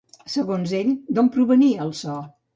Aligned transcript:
Segons 0.35 0.73
ell, 0.77 0.89
d'on 1.19 1.31
provenia 1.37 1.87
el 1.87 1.95
so? 2.03 2.19